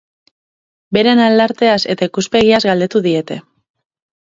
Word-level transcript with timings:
Beren 0.97 1.21
aldarteaz 1.25 1.77
eta 1.95 2.09
ikuspegiaz 2.11 2.61
galdetuko 2.67 3.05
diete. 3.11 3.41